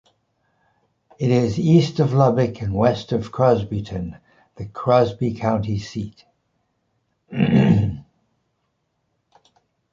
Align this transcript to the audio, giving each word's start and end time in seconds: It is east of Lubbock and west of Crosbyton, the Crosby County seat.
It 1.19 1.29
is 1.29 1.59
east 1.59 1.99
of 1.99 2.11
Lubbock 2.11 2.59
and 2.59 2.73
west 2.73 3.11
of 3.11 3.31
Crosbyton, 3.31 4.17
the 4.55 4.65
Crosby 4.65 5.35
County 5.35 5.77
seat. 5.77 6.25